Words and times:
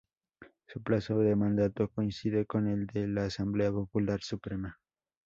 Su 0.65 0.81
plazo 0.81 1.19
de 1.19 1.35
mandato 1.35 1.87
coincide 1.87 2.47
con 2.47 2.67
el 2.67 2.87
de 2.87 3.07
la 3.07 3.25
Asamblea 3.25 3.71
Popular 3.71 4.19
Suprema. 4.21 4.79